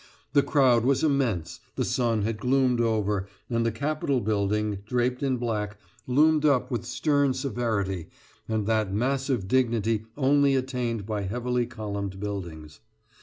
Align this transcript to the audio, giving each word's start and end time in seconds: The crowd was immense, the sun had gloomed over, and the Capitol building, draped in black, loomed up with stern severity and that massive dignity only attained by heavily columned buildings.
The 0.33 0.41
crowd 0.41 0.83
was 0.83 1.03
immense, 1.03 1.59
the 1.75 1.85
sun 1.85 2.23
had 2.23 2.39
gloomed 2.39 2.81
over, 2.81 3.27
and 3.51 3.63
the 3.63 3.71
Capitol 3.71 4.19
building, 4.19 4.79
draped 4.87 5.21
in 5.21 5.37
black, 5.37 5.77
loomed 6.07 6.43
up 6.43 6.71
with 6.71 6.85
stern 6.87 7.35
severity 7.35 8.09
and 8.49 8.65
that 8.65 8.91
massive 8.91 9.47
dignity 9.47 10.05
only 10.17 10.55
attained 10.55 11.05
by 11.05 11.21
heavily 11.21 11.67
columned 11.67 12.19
buildings. 12.19 12.79